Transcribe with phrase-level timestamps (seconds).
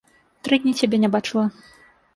[0.47, 1.45] Тры дні цябе не бачыла.